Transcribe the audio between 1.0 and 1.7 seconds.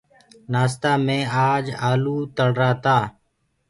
مي آج